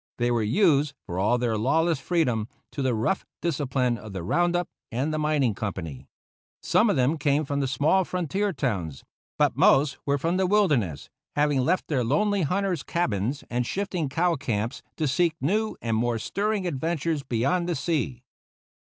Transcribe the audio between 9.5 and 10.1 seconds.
most